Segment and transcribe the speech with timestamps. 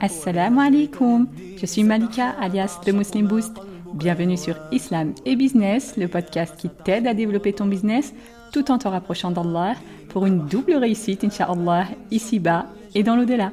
[0.00, 3.56] Assalamu alaikum, je suis Malika alias The Muslim Boost.
[3.94, 8.12] Bienvenue sur Islam et Business, le podcast qui t'aide à développer ton business
[8.52, 9.74] tout en te rapprochant d'Allah
[10.08, 12.66] pour une double réussite, inshallah, ici-bas
[12.96, 13.52] et dans l'au-delà.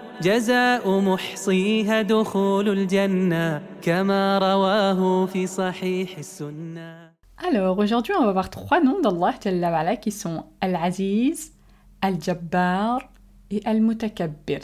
[7.49, 9.33] Alors aujourd'hui on va voir trois noms d'Allah
[9.95, 11.53] qui sont Al-Aziz,
[12.03, 12.99] Al-Jabbar
[13.49, 14.59] et Al-Mutakabbir.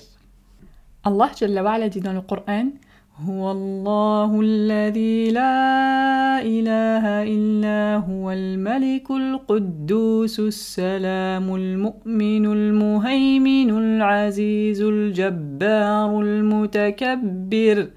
[1.03, 2.67] Allah dit dans le Coran
[3.25, 13.56] هو الله الذي لا إله إلا هو الملك القدوس السلام المؤمن المهيمن
[13.97, 17.88] العزيز الجبار المتكبر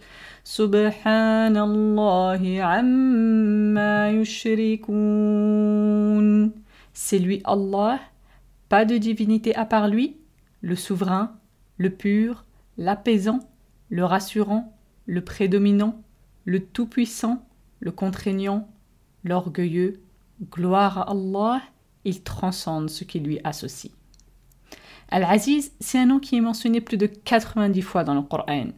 [0.44, 5.06] سبحان الله عما يشركون
[6.94, 8.00] C'est lui Allah,
[8.70, 10.16] pas de divinité à part lui,
[10.62, 11.36] le souverain,
[11.78, 12.46] le pur,
[12.78, 13.40] l'apaisant,
[13.90, 14.74] le rassurant,
[15.06, 16.02] le prédominant,
[16.46, 17.44] le tout-puissant,
[17.80, 18.70] le contraignant,
[19.24, 20.00] l'orgueilleux,
[20.52, 21.62] gloire à Allah,
[22.06, 23.92] il transcende ce qui lui associe.
[25.11, 28.69] Al-Aziz, c'est un nom qui est mentionné plus de 90 fois dans le Coran.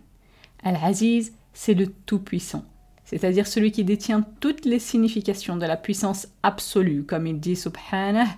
[0.65, 2.65] Al-Aziz, c'est le Tout-Puissant,
[3.04, 8.28] c'est-à-dire celui qui détient toutes les significations de la puissance absolue, comme il dit Subhanah,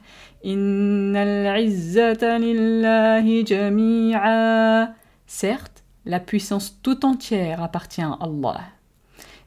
[3.47, 4.95] jami'a.
[5.27, 8.61] Certes, la puissance tout entière appartient à Allah.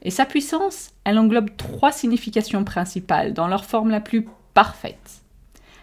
[0.02, 5.22] Et sa puissance, elle englobe trois significations principales dans leur forme la plus parfaite.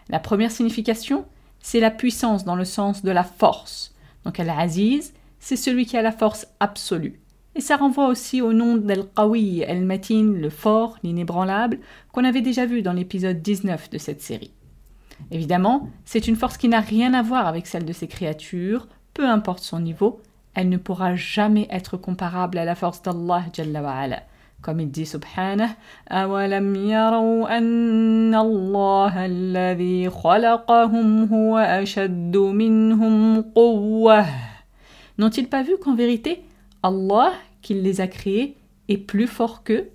[0.09, 1.25] La première signification,
[1.65, 3.95] c'est la puissance dans le sens de la force.
[4.23, 7.19] Donc Al-Aziz, c'est celui qui a la force absolue.
[7.55, 11.79] Et ça renvoie aussi au nom d'Al-Qawi, Al-Matin, le fort, l'inébranlable,
[12.11, 14.51] qu'on avait déjà vu dans l'épisode 19 de cette série.
[15.31, 19.27] Évidemment, c'est une force qui n'a rien à voir avec celle de ces créatures, peu
[19.27, 20.21] importe son niveau,
[20.53, 23.43] elle ne pourra jamais être comparable à la force d'Allah.
[24.65, 25.75] Comme il dit subhanah,
[26.09, 34.25] أَوَلَمْ يَرَوْا أَنَّ اللَّهَ الَّذِي خَلَقَهُمْ هُوَ أَشَدُّ مِنْهُمْ قُوَّةً
[35.19, 36.41] N'ont-ils pas vu qu'en vérité,
[36.81, 38.55] Allah, qui les a créés,
[38.89, 39.91] est plus fort qu'eux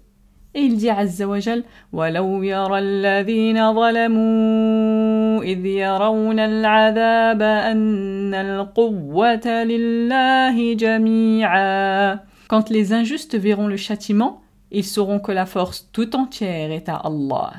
[0.54, 9.64] Et il dit Azza wa Jal, وَلَوْ يَرَى الَّذِينَ ظَلَمُوا إِذْ يَرَوْنَ الْعَذَابَ أَنَّ الْقُوَّةَ
[9.64, 16.70] لِلَّهِ جَمِيعًا Quand les injustes verront le châtiment, ils sauront que la force tout entière
[16.70, 17.52] est à Allah.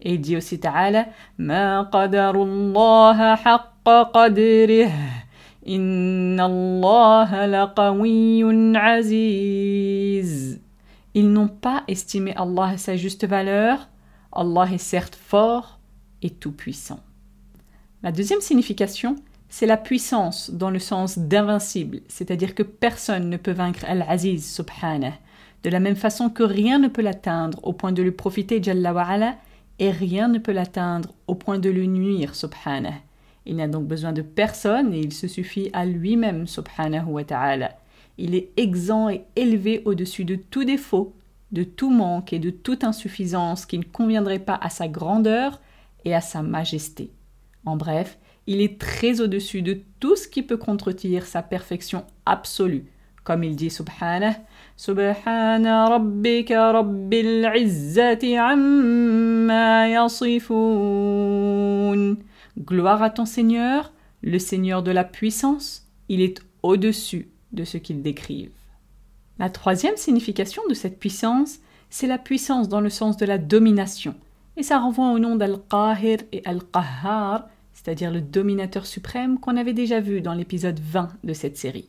[0.00, 1.06] Et il dit aussi Ta'ala
[1.38, 4.88] Ma qadarullah haqqa qadrih.
[5.66, 10.60] Inna Allah laqawiyun aziz.
[11.14, 13.88] Ils n'ont pas estimé Allah à sa juste valeur.
[14.32, 15.78] Allah est certes fort
[16.22, 17.00] et tout-puissant.
[18.02, 19.16] La deuxième signification,
[19.48, 25.12] c'est la puissance dans le sens d'invincible, c'est-à-dire que personne ne peut vaincre Al-Aziz subhanahu
[25.64, 28.92] de la même façon que rien ne peut l'atteindre au point de lui profiter Jalla
[28.92, 29.36] wa'ala,
[29.78, 33.00] et rien ne peut l'atteindre au point de lui nuire subhanah.
[33.46, 37.76] Il n'a donc besoin de personne et il se suffit à lui-même subhanahu wa ta'ala.
[38.18, 41.14] Il est exempt et élevé au-dessus de tout défaut,
[41.50, 45.60] de tout manque et de toute insuffisance qui ne conviendrait pas à sa grandeur
[46.04, 47.10] et à sa majesté.
[47.66, 52.86] En bref, il est très au-dessus de tout ce qui peut contredire sa perfection absolue.
[53.24, 54.36] Comme il dit Subhanah,
[59.88, 62.16] Yasifun.
[62.58, 63.92] Gloire à ton Seigneur,
[64.22, 68.50] le Seigneur de la puissance, il est au-dessus de ce qu'ils décrivent.
[69.38, 74.16] La troisième signification de cette puissance, c'est la puissance dans le sens de la domination,
[74.56, 80.00] et ça renvoie au nom d'Al-Qahir et Al-Qahhar, c'est-à-dire le dominateur suprême qu'on avait déjà
[80.00, 81.88] vu dans l'épisode 20 de cette série.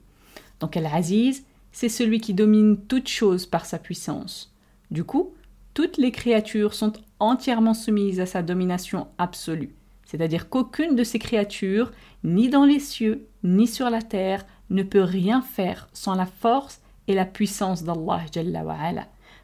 [0.59, 1.43] Donc Al-Aziz,
[1.75, 4.55] c'est celui qui domine toute chose par sa puissance.
[4.91, 5.33] Du coup,
[5.73, 9.75] toutes les créatures sont entièrement soumises à sa domination absolue.
[10.05, 11.91] C'est-à-dire qu'aucune de ces créatures,
[12.23, 16.79] ni dans les cieux, ni sur la terre, ne peut rien faire sans la force
[17.09, 18.23] et la puissance d'Allah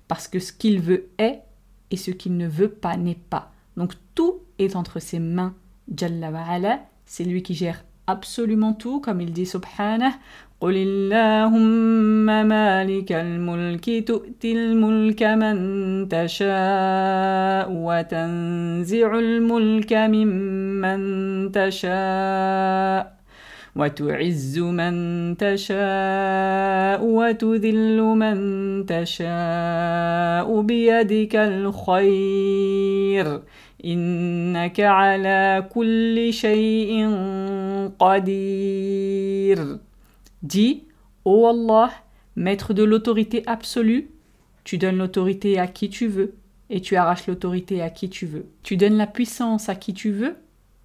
[0.07, 1.41] Parce que ce qu'il veut est,
[1.91, 3.51] et ce qu'il ne veut pas n'est pas.
[3.75, 5.53] Donc tout est entre ses mains.
[7.05, 10.13] c'est lui qui gère absolument tout, comme il dit subhanah,
[10.61, 15.57] قل اللهم مالك الملك تؤتي الملك من
[16.09, 23.21] تشاء وتنزع الملك ممن تشاء
[23.75, 24.93] وتعز من
[25.37, 28.37] تشاء وتذل من
[28.85, 33.41] تشاء بيدك الخير
[33.85, 37.09] إنك على كل شيء
[37.99, 39.77] قدير
[40.43, 40.85] Dis,
[41.25, 41.91] Ô Allah,
[42.35, 44.09] maître de l'autorité absolue,
[44.63, 46.35] tu donnes l'autorité à qui tu veux,
[46.69, 48.45] et tu arraches l'autorité à qui tu veux.
[48.63, 50.37] Tu donnes la puissance à qui tu veux,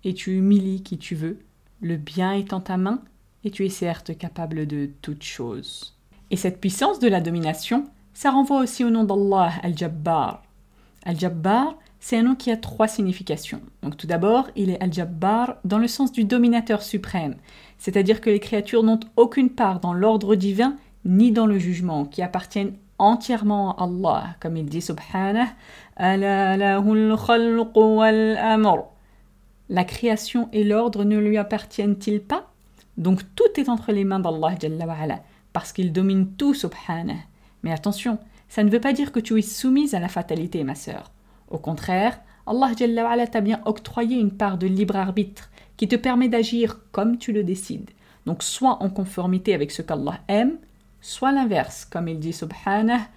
[0.05, 1.38] et tu humilies qui tu veux.
[1.81, 3.03] Le bien est en ta main,
[3.44, 5.97] et tu es certes capable de toutes choses.
[6.31, 10.43] Et cette puissance de la domination, ça renvoie aussi au nom d'Allah Al-Jabbar.
[11.05, 13.61] Al-Jabbar, c'est un nom qui a trois significations.
[13.83, 17.37] Donc tout d'abord, il est Al-Jabbar dans le sens du dominateur suprême,
[17.79, 22.23] c'est-à-dire que les créatures n'ont aucune part dans l'ordre divin ni dans le jugement, qui
[22.23, 25.49] appartiennent entièrement à Allah, comme il dit subhanah,
[29.69, 32.51] La création et l'ordre ne lui appartiennent-ils pas?
[32.97, 34.57] Donc tout est entre les mains d'Allah
[35.53, 37.15] parce qu'il domine tout subhanah.
[37.63, 40.75] Mais attention, ça ne veut pas dire que tu es soumise à la fatalité, ma
[40.75, 41.11] sœur.
[41.51, 46.79] Au contraire, Allah t'a bien octroyé une part de libre arbitre qui te permet d'agir
[46.93, 47.91] comme tu le décides.
[48.25, 50.57] Donc soit en conformité avec ce qu'Allah aime,
[51.01, 53.09] soit l'inverse, comme il dit subhanah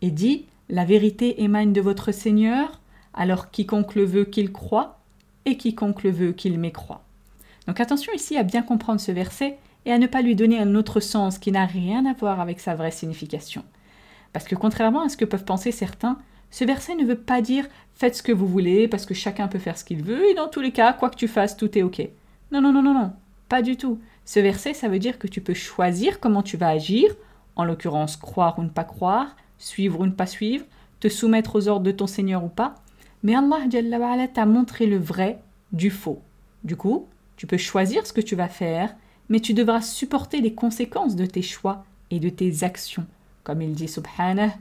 [0.00, 2.80] Et dit, la vérité émane de votre Seigneur,
[3.14, 4.97] alors quiconque le veut qu'il croit,
[5.48, 7.04] et quiconque le veut qu'il mécroit.
[7.66, 10.74] Donc attention ici à bien comprendre ce verset et à ne pas lui donner un
[10.74, 13.64] autre sens qui n'a rien à voir avec sa vraie signification.
[14.32, 16.18] Parce que contrairement à ce que peuvent penser certains,
[16.50, 19.58] ce verset ne veut pas dire faites ce que vous voulez parce que chacun peut
[19.58, 21.82] faire ce qu'il veut et dans tous les cas, quoi que tu fasses, tout est
[21.82, 22.08] ok.
[22.52, 23.12] Non, non, non, non, non,
[23.48, 23.98] pas du tout.
[24.24, 27.10] Ce verset, ça veut dire que tu peux choisir comment tu vas agir,
[27.56, 30.64] en l'occurrence croire ou ne pas croire, suivre ou ne pas suivre,
[31.00, 32.74] te soumettre aux ordres de ton Seigneur ou pas,
[33.22, 35.38] mais Allah t'a montré le vrai
[35.72, 36.20] du faux.
[36.64, 37.06] Du coup,
[37.36, 38.94] tu peux choisir ce que tu vas faire,
[39.28, 43.06] mais tu devras supporter les conséquences de tes choix et de tes actions.
[43.44, 44.54] Comme il dit subhanah,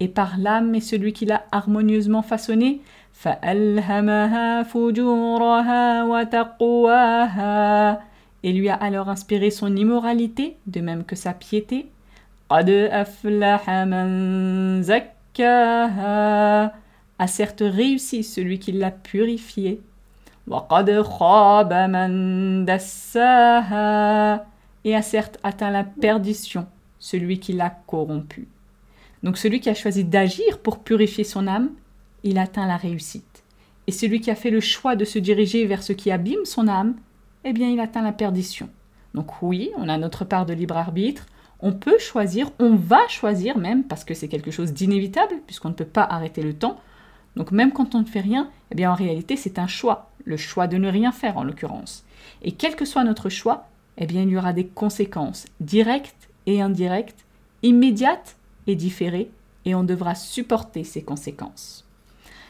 [0.00, 2.80] et par l'âme et celui qui l'a harmonieusement façonné,
[8.42, 11.86] et lui a alors inspiré son immoralité, de même que sa piété,
[17.18, 19.80] a certes réussi celui qui l'a purifié.
[24.84, 26.66] Et a certes atteint la perdition
[26.98, 28.48] celui qui l'a corrompu.
[29.22, 31.70] Donc celui qui a choisi d'agir pour purifier son âme,
[32.22, 33.42] il atteint la réussite.
[33.86, 36.68] Et celui qui a fait le choix de se diriger vers ce qui abîme son
[36.68, 36.94] âme,
[37.44, 38.70] eh bien il atteint la perdition.
[39.12, 41.26] Donc oui, on a notre part de libre arbitre,
[41.64, 45.74] on peut choisir, on va choisir même, parce que c'est quelque chose d'inévitable, puisqu'on ne
[45.74, 46.78] peut pas arrêter le temps.
[47.36, 50.36] Donc même quand on ne fait rien, eh bien en réalité c'est un choix, le
[50.36, 52.04] choix de ne rien faire en l'occurrence.
[52.42, 53.66] Et quel que soit notre choix,
[53.96, 57.24] eh bien il y aura des conséquences directes et indirectes,
[57.62, 59.30] immédiates et différées,
[59.64, 61.86] et on devra supporter ces conséquences.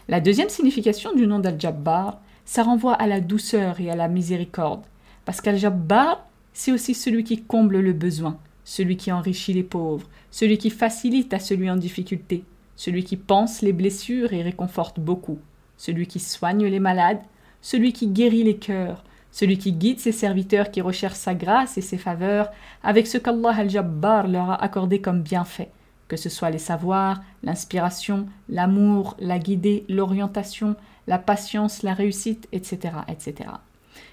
[0.08, 4.82] La deuxième signification du nom d'Al-Jabbar, ça renvoie à la douceur et à la miséricorde,
[5.24, 10.58] parce qu'Al-Jabbar, c'est aussi celui qui comble le besoin, celui qui enrichit les pauvres, celui
[10.58, 12.44] qui facilite à celui en difficulté,
[12.76, 15.38] celui qui pense les blessures et réconforte beaucoup,
[15.76, 17.20] celui qui soigne les malades,
[17.60, 21.80] celui qui guérit les cœurs, celui qui guide ses serviteurs qui recherchent sa grâce et
[21.82, 22.50] ses faveurs
[22.82, 25.70] avec ce qu'Allah al-Jabbar leur a accordé comme bienfait,
[26.08, 32.94] que ce soit les savoirs, l'inspiration, l'amour, la guidée, l'orientation, la patience, la réussite, etc.,
[33.08, 33.50] etc.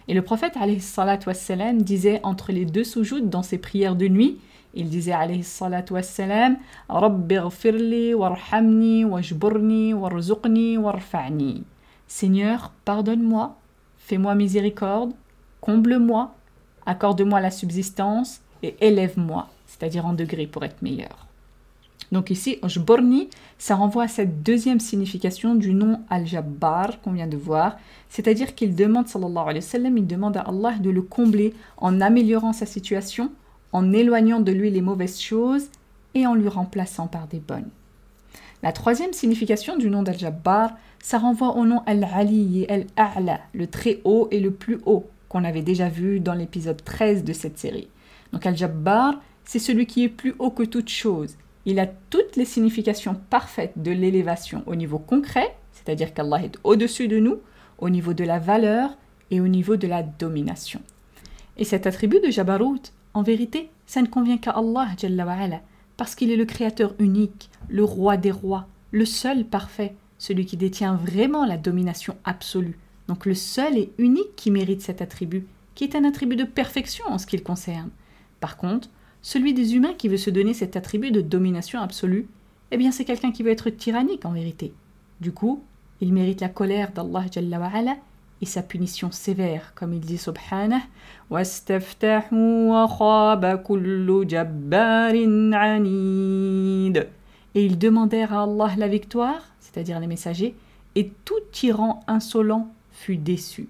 [0.08, 0.58] Et le prophète
[1.26, 4.40] wassalam, disait entre les deux soujoutes dans ses prières de nuit,
[4.74, 6.58] il disait alayhi salatu wassalam,
[6.90, 11.64] warhamni wajburni warzuqni warfa'ni.
[12.08, 13.58] Seigneur, pardonne-moi,
[13.98, 15.14] fais-moi miséricorde,
[15.62, 16.34] comble-moi,
[16.86, 21.28] accorde-moi la subsistance et élève-moi, c'est-à-dire en degré pour être meilleur.
[22.12, 27.38] Donc ici, Jborni, ça renvoie à cette deuxième signification du nom Al-Jabbar qu'on vient de
[27.38, 27.78] voir,
[28.10, 32.52] c'est-à-dire qu'il demande, sallallahu alayhi wa il demande à Allah de le combler en améliorant
[32.52, 33.32] sa situation,
[33.72, 35.70] en éloignant de lui les mauvaises choses
[36.14, 37.70] et en lui remplaçant par des bonnes.
[38.64, 44.02] La troisième signification du nom d'Al-Jabbar, ça renvoie au nom Al-Ali et Al-A'la, le très
[44.04, 47.88] haut et le plus haut, qu'on avait déjà vu dans l'épisode 13 de cette série.
[48.34, 49.16] Donc Al-Jabbar,
[49.46, 51.38] c'est celui qui est plus haut que toute chose.
[51.66, 57.08] Il a toutes les significations parfaites de l'élévation au niveau concret, c'est-à-dire qu'Allah est au-dessus
[57.08, 57.38] de nous,
[57.78, 58.98] au niveau de la valeur
[59.30, 60.82] et au niveau de la domination.
[61.58, 62.82] Et cet attribut de Jabarut,
[63.14, 64.88] en vérité, ça ne convient qu'à Allah,
[65.98, 70.58] parce qu'il est le créateur unique, le roi des rois, le seul parfait, celui qui
[70.58, 72.78] détient vraiment la domination absolue.
[73.08, 77.06] Donc le seul et unique qui mérite cet attribut, qui est un attribut de perfection
[77.08, 77.90] en ce qui le concerne.
[78.40, 78.90] Par contre,
[79.22, 82.28] celui des humains qui veut se donner cet attribut de domination absolue,
[82.72, 84.74] eh bien c'est quelqu'un qui veut être tyrannique en vérité.
[85.20, 85.64] Du coup,
[86.00, 87.26] il mérite la colère d'Allah
[88.42, 90.82] et sa punition sévère, comme il dit subhanah
[97.54, 100.56] Et ils demandèrent à Allah la victoire, c'est-à-dire les messagers,
[100.96, 103.70] et tout tyran insolent fut déçu.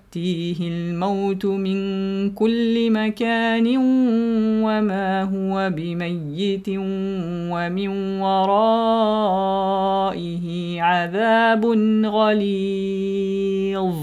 [0.10, 3.76] ويأتيه الموت من كل مكان
[4.66, 7.88] وما هو بميت ومن
[8.20, 9.66] ورائه
[10.82, 11.64] عذاب
[12.04, 13.96] غليظ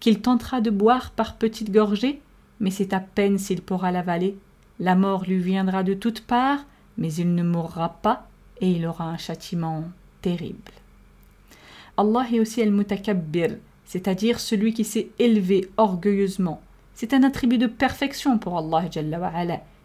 [0.00, 2.20] qu'il tentera de boire par petites gorgées,
[2.60, 4.36] mais c'est à peine s'il pourra l'avaler.
[4.78, 6.66] La mort lui viendra de toutes parts,
[6.98, 8.28] mais il ne mourra pas
[8.60, 9.84] et il aura un châtiment
[10.20, 10.74] terrible.
[11.96, 13.56] Allah est aussi al-mutakabbir,
[13.89, 16.61] c'est-à-dire celui qui s'est élevé orgueilleusement.
[16.93, 18.87] C'est un attribut de perfection pour Allah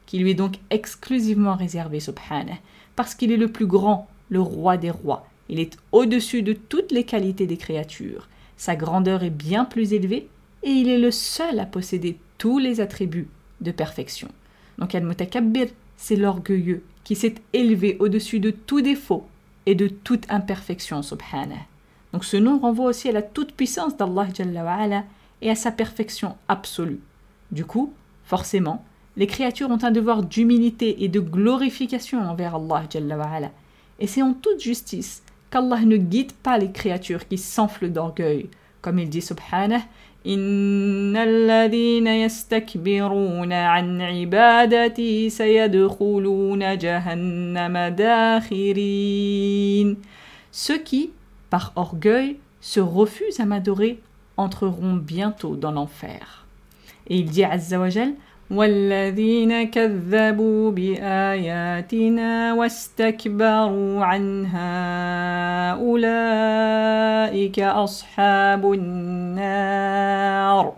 [0.04, 2.58] qui lui est donc exclusivement réservé, subhanah,
[2.96, 5.26] parce qu'il est le plus grand, le roi des rois.
[5.48, 8.28] Il est au-dessus de toutes les qualités des créatures.
[8.58, 10.28] Sa grandeur est bien plus élevée
[10.62, 13.28] et il est le seul à posséder tous les attributs
[13.62, 14.28] de perfection.
[14.76, 19.26] Donc Al-Mutakabbir, c'est l'orgueilleux qui s'est élevé au-dessus de tout défaut
[19.64, 21.66] et de toute imperfection, subhanah.
[22.14, 24.28] Donc ce nom renvoie aussi à la toute-puissance d'Allah
[25.42, 27.00] et à sa perfection absolue.
[27.50, 27.92] Du coup,
[28.22, 28.84] forcément,
[29.16, 33.50] les créatures ont un devoir d'humilité et de glorification envers Allah
[33.98, 38.48] Et c'est en toute justice qu'Allah ne guide pas les créatures qui s'enflent d'orgueil.
[38.80, 39.80] Comme il dit subhanah,
[50.52, 51.10] Ceux qui,
[51.53, 53.99] par orgueil, se refusent à m'adorer
[54.37, 56.45] entreront bientôt dans l'enfer.
[57.07, 58.13] Et il dit Azzawajal
[58.51, 70.73] والذين كذبوا بآياتنا واستكبروا عنها أولئك أصحاب النار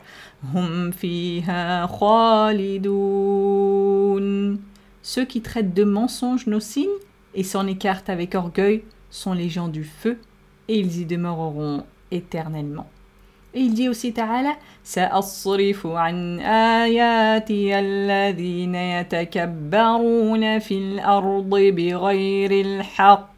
[0.54, 3.42] هم فيها خالدون
[5.04, 6.88] Ceux qui traitent de mensonges nos signes
[7.34, 10.20] et s'en écartent avec orgueil sont les gens du feu
[10.68, 12.88] et ils y demeureront éternellement.
[13.54, 23.32] Et il dit aussi Ta'ala سأصرف عن آياتي الذين يتكبرون في الأرض بغير الحق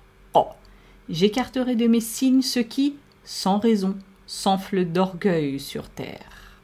[1.10, 6.58] J'écarterai de mes signes ceux qui, sans raison, s'enflent d'orgueil sur terre.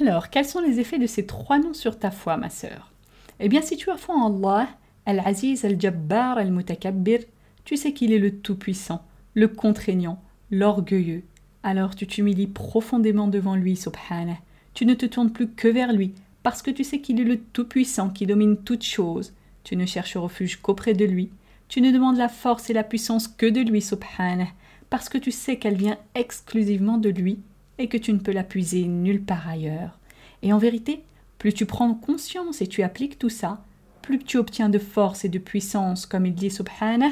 [0.00, 2.90] Alors, quels sont les effets de ces trois noms sur ta foi, ma sœur
[3.38, 4.68] Eh bien, si tu as foi en Allah,
[5.06, 7.20] Al-Aziz, Al-Jabbar, Al-Mutakabbir,
[7.64, 10.21] tu sais qu'il est le Tout-Puissant, le contraignant,
[10.51, 11.23] l'orgueilleux.
[11.63, 14.37] Alors tu t'humilies profondément devant lui, subhanah.
[14.73, 17.39] Tu ne te tournes plus que vers lui, parce que tu sais qu'il est le
[17.39, 19.33] Tout-Puissant qui domine toutes choses.
[19.63, 21.29] Tu ne cherches refuge qu'auprès de lui.
[21.67, 24.47] Tu ne demandes la force et la puissance que de lui, subhanah,
[24.89, 27.39] parce que tu sais qu'elle vient exclusivement de lui
[27.77, 29.99] et que tu ne peux la puiser nulle part ailleurs.
[30.41, 31.03] Et en vérité,
[31.37, 33.63] plus tu prends conscience et tu appliques tout ça,
[34.09, 37.11] plus tu obtiens de force et de puissance, comme il dit subhanah,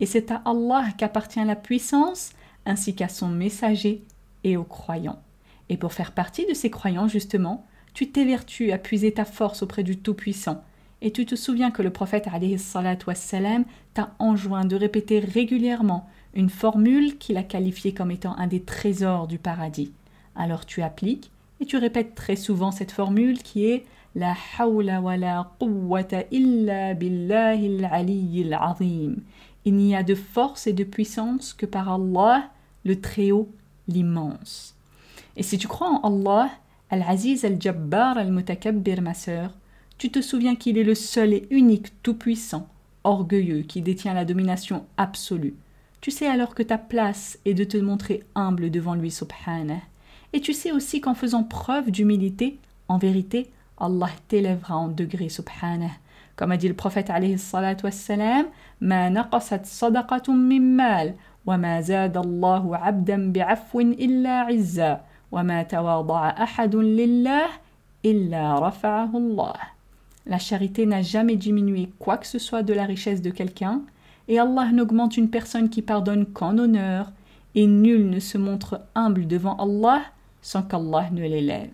[0.00, 2.30] Et c'est à Allah qu'appartient la puissance,
[2.64, 4.04] ainsi qu'à son messager
[4.44, 5.20] et aux croyants.
[5.68, 9.82] Et pour faire partie de ces croyants, justement, tu t'évertues à puiser ta force auprès
[9.82, 10.62] du Tout-Puissant.
[11.02, 12.28] Et tu te souviens que le prophète
[13.94, 19.26] t'a enjoint de répéter régulièrement une formule qu'il a qualifiée comme étant un des trésors
[19.26, 19.92] du paradis.
[20.36, 23.84] Alors tu appliques et tu répètes très souvent cette formule qui est
[24.16, 29.16] La hawla wa la quwwata illa billahil aliyyil azim.
[29.64, 32.50] Il n'y a de force et de puissance que par Allah,
[32.84, 33.48] le Très-Haut,
[33.88, 34.74] l'immense.
[35.36, 36.50] Et si tu crois en Allah,
[36.90, 39.50] Al-Aziz Al-Jabbar Al-Mutakabbir, ma sœur,
[39.96, 42.68] tu te souviens qu'il est le seul et unique tout-puissant,
[43.04, 45.54] orgueilleux, qui détient la domination absolue.
[46.04, 49.80] Tu sais alors que ta place est de te montrer humble devant lui, subhanah.
[50.34, 52.58] Et tu sais aussi qu'en faisant preuve d'humilité,
[52.88, 55.92] en vérité, Allah t'élèvera en degré, subhanah.
[56.36, 58.44] Comme a dit le prophète alayhi salatu wassalam,
[58.82, 61.14] Ma naqasat sadaqatun min mal,
[61.46, 67.48] wa ma abdan bi'afwin illa izza, wa ma ahadun lillah,
[68.02, 69.54] illa Allah.
[70.26, 73.80] La charité n'a jamais diminué quoi que ce soit de la richesse de quelqu'un,
[74.28, 77.12] et Allah n'augmente une personne qui pardonne qu'en honneur,
[77.54, 80.02] et nul ne se montre humble devant Allah
[80.42, 81.70] sans qu'Allah ne l'élève.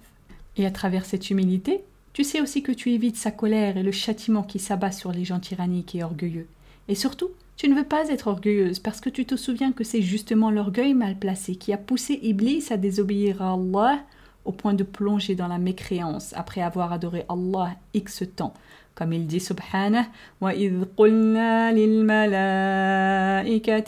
[0.57, 3.93] Et à travers cette humilité, tu sais aussi que tu évites sa colère et le
[3.93, 6.49] châtiment qui s'abat sur les gens tyranniques et orgueilleux.
[6.89, 10.03] Et surtout, tu ne veux pas être orgueilleuse parce que tu te souviens que c'est
[10.03, 14.01] justement l'orgueil mal placé qui a poussé Iblis à désobéir à Allah
[14.45, 18.55] au point de plonger dans la mécréance après avoir adoré Allah X temps
[19.00, 20.08] Comme il dit subhanah,
[20.42, 22.36] وَإِذْ قُلْنَا لِلْمَلَائِكَةِ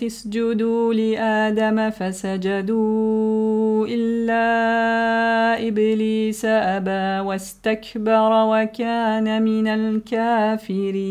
[0.08, 11.08] اسْجُدُوا لِآدَمَ فَسَجَدُوا إِلَّا إِبْلِيسَ أَبَى وَاسْتَكْبَرَ وَكَانَ مِنَ الْكَافِرِينَ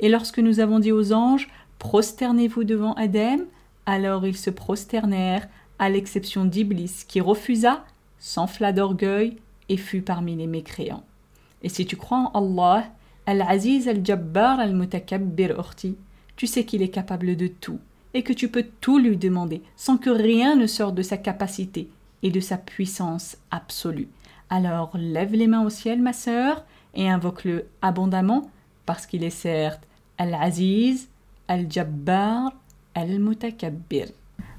[0.00, 3.40] Et lorsque nous avons dit aux anges, prosternez-vous devant Adam,
[3.84, 5.46] alors ils se prosternèrent
[5.78, 7.84] à l'exception d'Iblis qui refusa,
[8.18, 9.36] s'enfla d'orgueil
[9.68, 11.04] et fut parmi les mécréants.
[11.63, 12.87] Et si tu crois en Allah,
[13.25, 15.95] Al-Aziz Al-Jabbar Al-Mutakabbir Urti,
[16.35, 17.79] tu sais qu'il est capable de tout
[18.13, 21.89] et que tu peux tout lui demander sans que rien ne sorte de sa capacité
[22.23, 24.07] et de sa puissance absolue.
[24.49, 28.49] Alors lève les mains au ciel, ma sœur, et invoque-le abondamment
[28.85, 29.83] parce qu'il est certes
[30.17, 31.09] Al-Aziz
[31.47, 32.51] Al-Jabbar
[32.95, 34.07] Al-Mutakabbir.